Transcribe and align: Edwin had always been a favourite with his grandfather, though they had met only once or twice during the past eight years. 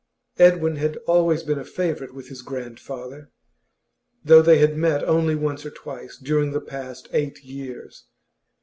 Edwin 0.39 0.77
had 0.77 0.97
always 1.05 1.43
been 1.43 1.59
a 1.59 1.63
favourite 1.63 2.11
with 2.15 2.29
his 2.29 2.41
grandfather, 2.41 3.29
though 4.25 4.41
they 4.41 4.57
had 4.57 4.75
met 4.75 5.03
only 5.03 5.35
once 5.35 5.63
or 5.63 5.69
twice 5.69 6.17
during 6.17 6.53
the 6.53 6.59
past 6.59 7.07
eight 7.13 7.43
years. 7.43 8.05